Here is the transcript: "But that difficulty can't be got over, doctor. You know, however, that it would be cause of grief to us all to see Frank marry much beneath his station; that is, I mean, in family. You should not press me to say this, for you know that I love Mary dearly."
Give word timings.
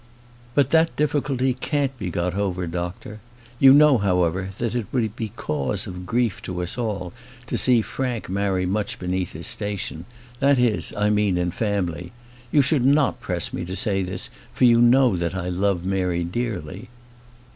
"But 0.55 0.71
that 0.71 0.95
difficulty 0.95 1.53
can't 1.53 1.95
be 1.99 2.09
got 2.09 2.33
over, 2.33 2.65
doctor. 2.65 3.19
You 3.59 3.71
know, 3.71 3.99
however, 3.99 4.49
that 4.57 4.73
it 4.73 4.87
would 4.91 5.15
be 5.15 5.29
cause 5.29 5.85
of 5.85 6.07
grief 6.07 6.41
to 6.41 6.63
us 6.63 6.75
all 6.75 7.13
to 7.45 7.55
see 7.55 7.83
Frank 7.83 8.27
marry 8.27 8.65
much 8.65 8.97
beneath 8.97 9.33
his 9.33 9.45
station; 9.45 10.05
that 10.39 10.57
is, 10.57 10.91
I 10.97 11.11
mean, 11.11 11.37
in 11.37 11.51
family. 11.51 12.11
You 12.51 12.63
should 12.63 12.83
not 12.83 13.21
press 13.21 13.53
me 13.53 13.63
to 13.63 13.75
say 13.75 14.01
this, 14.01 14.31
for 14.51 14.65
you 14.65 14.81
know 14.81 15.15
that 15.17 15.35
I 15.35 15.49
love 15.49 15.85
Mary 15.85 16.23
dearly." 16.23 16.89